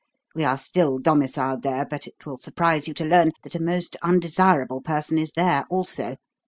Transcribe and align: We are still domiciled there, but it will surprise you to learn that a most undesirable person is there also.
We 0.33 0.43
are 0.45 0.57
still 0.57 0.97
domiciled 0.97 1.61
there, 1.61 1.85
but 1.85 2.07
it 2.07 2.25
will 2.25 2.39
surprise 2.39 2.87
you 2.87 2.93
to 2.95 3.05
learn 3.05 3.33
that 3.43 3.53
a 3.53 3.61
most 3.61 3.97
undesirable 4.01 4.81
person 4.81 5.19
is 5.19 5.33
there 5.33 5.67
also. 5.69 6.15